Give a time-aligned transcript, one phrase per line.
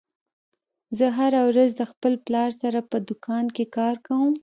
[0.97, 4.33] زه هره ورځ د خپل پلار سره په دوکان کې کار کوم